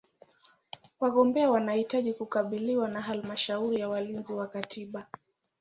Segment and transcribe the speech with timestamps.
[0.99, 5.07] Wagombea wanahitaji kukubaliwa na Halmashauri ya Walinzi wa Katiba.